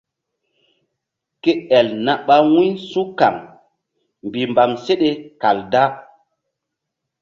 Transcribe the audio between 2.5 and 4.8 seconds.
wu̧y su̧kaŋ mbihmbam